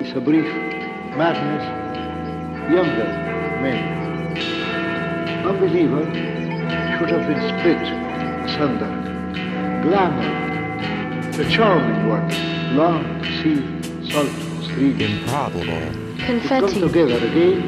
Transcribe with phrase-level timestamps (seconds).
[0.00, 0.46] is a brief
[1.16, 1.64] madness,
[2.72, 3.04] younger
[3.60, 3.82] men.
[5.46, 6.04] Unbeliever
[6.98, 7.82] should have been split
[8.48, 8.90] asunder.
[9.82, 12.28] Glamour, the charming one,
[12.76, 14.30] long to see salt
[14.64, 15.00] stream.
[15.00, 15.64] Improbable.
[15.64, 16.80] To come Confetti.
[16.80, 17.58] together again,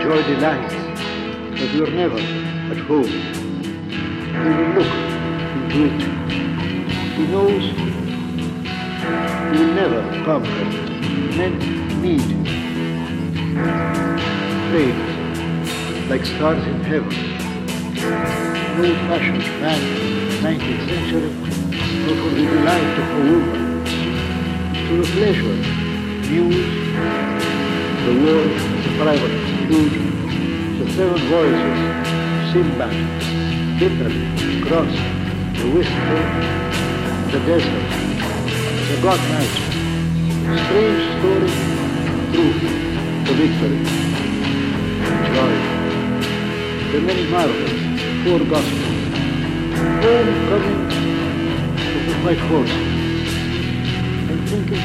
[0.00, 0.74] joy delights,
[1.58, 3.04] but you're never at home.
[3.04, 4.92] He will look
[5.54, 6.02] into it.
[7.16, 7.64] He knows
[9.52, 10.85] he will never conquer.
[11.16, 11.58] Men
[12.02, 12.20] need
[14.70, 17.08] faith like stars in heaven.
[18.76, 19.80] No fashioned man,
[20.42, 21.30] 19th century,
[22.04, 23.84] not for the delight of a woman,
[24.88, 25.56] to the pleasure,
[26.30, 26.86] news,
[28.04, 30.04] the world is a private conclusion.
[30.78, 31.78] The seven voices,
[32.52, 32.94] Sinbad,
[33.82, 34.94] Italy, Cross,
[35.56, 36.20] the whisper,
[37.32, 37.88] the desert,
[38.90, 39.85] the God night.
[40.46, 41.50] Strange story,
[42.30, 42.62] truth,
[43.26, 43.80] the victory,
[45.34, 45.54] joy.
[46.92, 47.74] The many marvels,
[48.22, 48.96] four gospels.
[49.74, 50.82] Homecoming
[51.82, 52.74] of the white horse.
[54.30, 54.84] I'm thinking,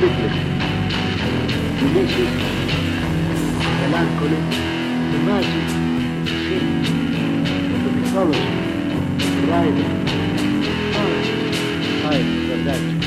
[0.00, 0.32] Hitler.
[1.78, 2.32] Ulysses,
[3.78, 4.40] melancholy,
[5.12, 5.66] the magic,
[6.24, 6.64] the sin,
[7.84, 8.50] the mythology,
[9.18, 9.88] the rider,
[12.10, 12.97] I for that.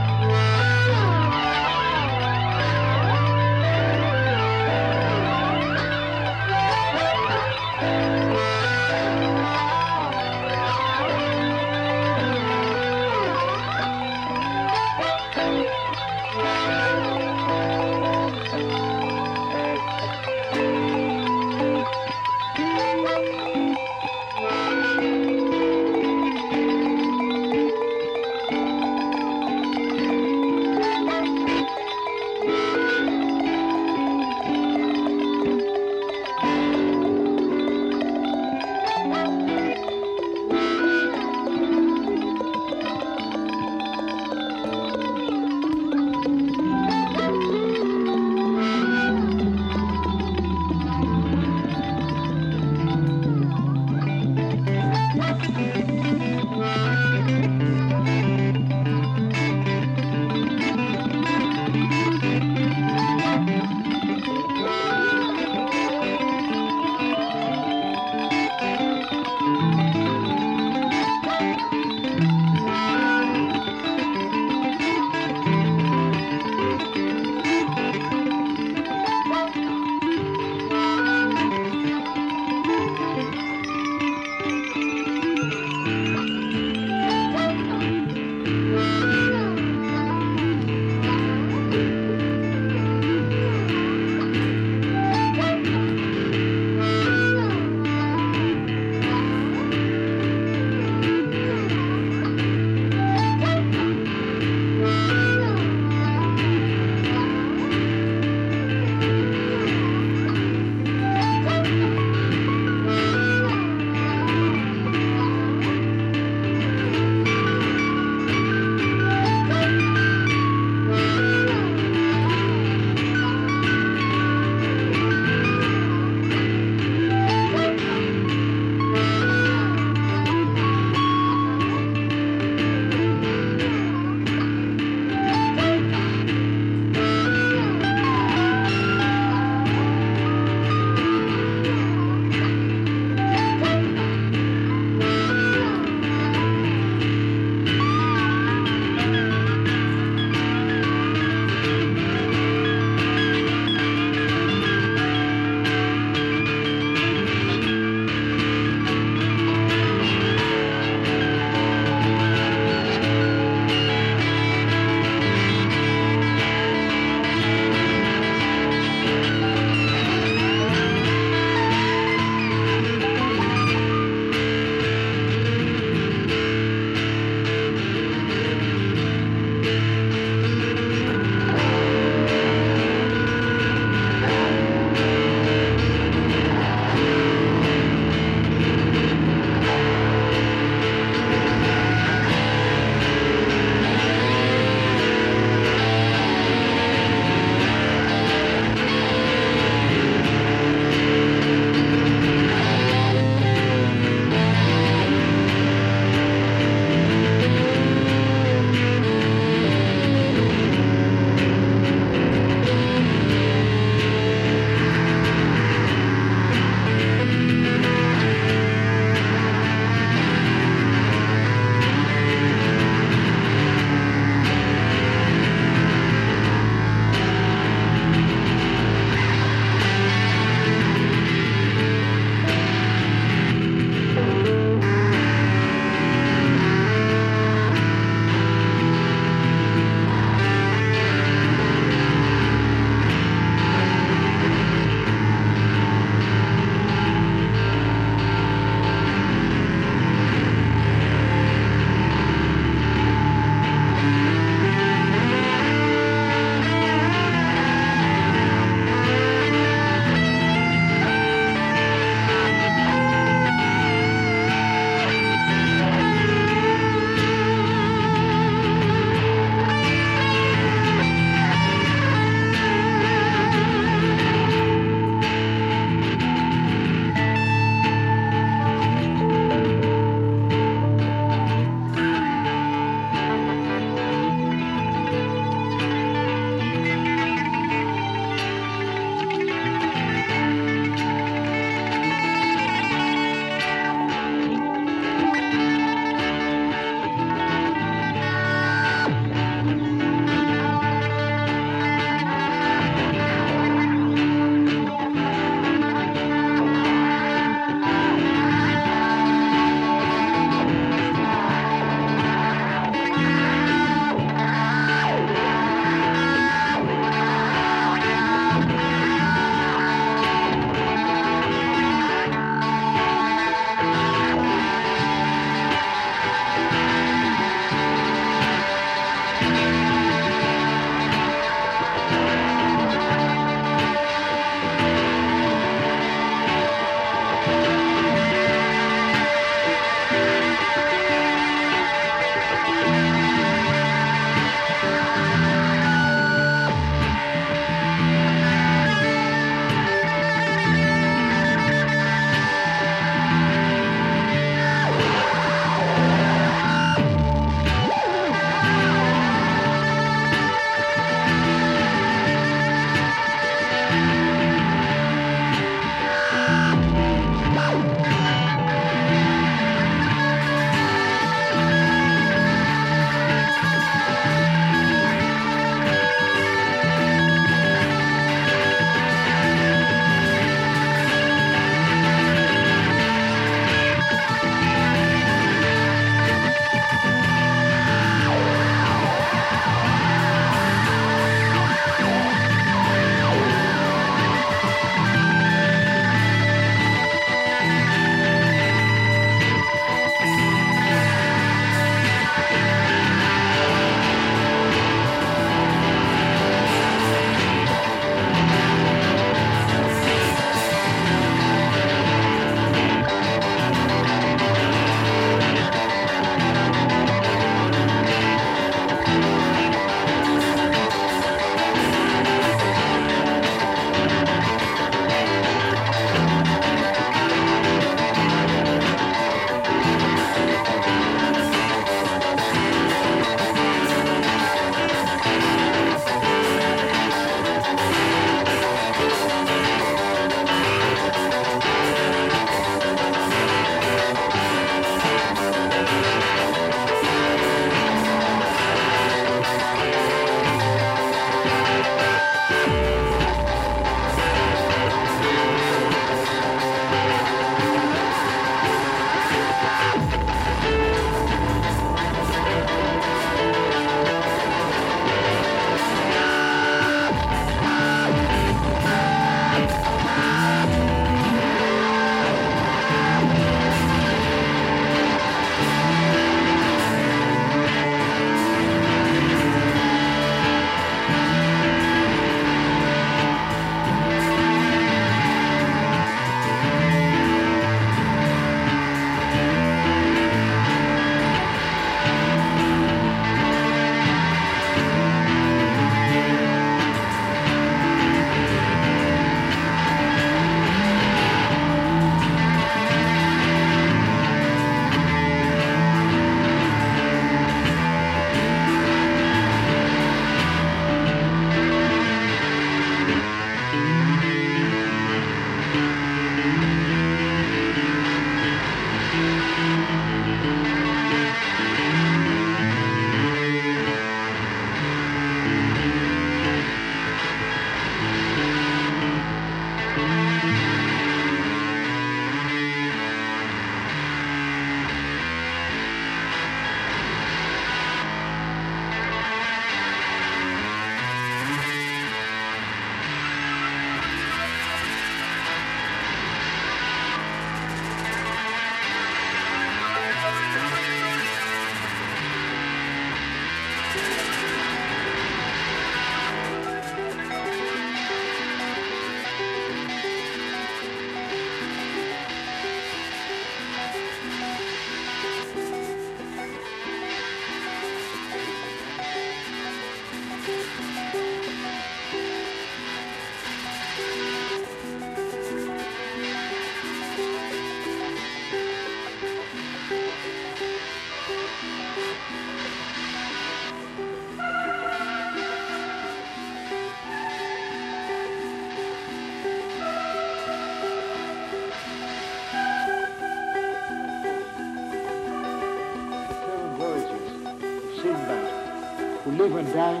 [599.72, 600.00] The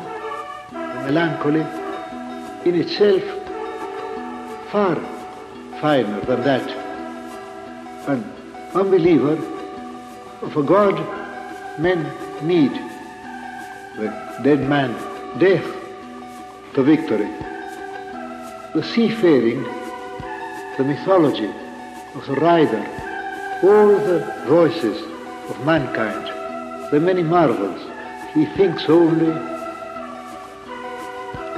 [1.06, 1.64] melancholy,
[2.64, 3.22] in itself
[4.70, 4.96] far
[5.80, 6.68] finer than that.
[8.08, 8.24] An
[8.74, 9.36] unbeliever
[10.42, 10.96] of a God
[11.78, 12.02] men
[12.42, 12.72] need
[13.96, 14.08] the
[14.42, 14.90] dead man,
[15.38, 15.66] death
[16.74, 17.30] the victory.
[18.74, 19.62] The seafaring,
[20.78, 21.52] the mythology
[22.14, 22.84] of the rider,
[23.62, 25.02] all the voices
[25.50, 26.26] of mankind,
[26.90, 27.80] the many marvels,
[28.34, 29.51] he thinks only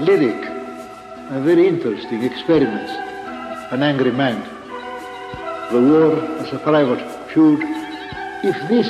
[0.01, 0.45] lyric
[1.31, 2.91] and very interesting experiments,
[3.73, 4.43] an angry man,
[5.73, 7.61] the war as a private feud,
[8.43, 8.89] if this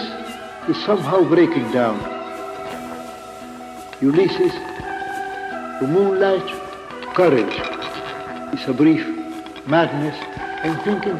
[0.68, 1.98] is somehow breaking down,
[4.00, 4.52] Ulysses,
[5.78, 6.46] to moonlight,
[7.14, 7.54] courage,
[8.52, 9.06] is a brief
[9.66, 10.16] madness.
[10.64, 11.18] I'm thinking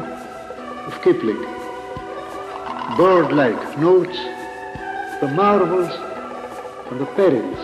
[0.87, 1.41] of Kipling.
[2.97, 4.17] Bird-like notes,
[5.21, 5.91] the marvels
[6.91, 7.59] and the perils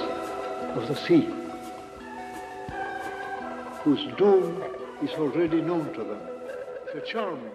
[0.76, 1.28] of the sea,
[3.84, 4.64] whose doom
[5.02, 6.22] is already known to them.
[6.86, 7.52] It's a charming.